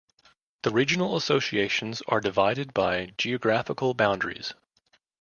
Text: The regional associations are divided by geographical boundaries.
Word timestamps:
The 0.63 0.71
regional 0.71 1.15
associations 1.15 2.01
are 2.07 2.19
divided 2.19 2.73
by 2.73 3.11
geographical 3.19 3.93
boundaries. 3.93 4.51